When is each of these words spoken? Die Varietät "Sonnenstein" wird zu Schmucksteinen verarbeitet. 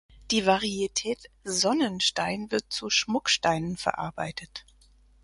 Die 0.31 0.47
Varietät 0.47 1.29
"Sonnenstein" 1.43 2.49
wird 2.49 2.73
zu 2.73 2.89
Schmucksteinen 2.89 3.77
verarbeitet. 3.77 4.65